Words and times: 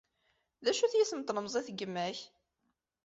D 0.63 0.65
acu-t 0.71 0.93
yisem 0.97 1.19
n 1.21 1.23
tlemẓit 1.27 1.67
n 1.73 1.75
yemma-k? 1.79 2.19